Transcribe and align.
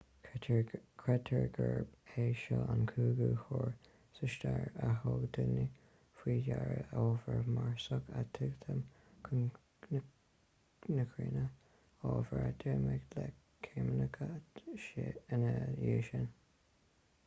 creidtear 0.99 1.49
gurb 1.55 1.89
é 2.21 2.23
seo 2.37 2.61
an 2.75 2.79
cúigiú 2.91 3.27
huair 3.49 3.73
sa 4.19 4.29
stair 4.35 4.71
a 4.87 4.89
thug 5.03 5.27
daoine 5.37 5.65
faoi 6.23 6.37
deara 6.47 6.79
ábhar 7.03 7.51
marsach 7.59 8.09
ag 8.23 8.31
titim 8.39 8.81
chun 9.29 9.43
na 10.97 11.05
cruinne 11.13 11.45
ábhar 12.15 12.43
a 12.49 12.51
deimhníodh 12.67 13.17
le 13.21 13.27
ceimiceáin 13.69 15.15
ina 15.39 15.53
dhiaidh 15.79 16.05
sin 16.11 16.29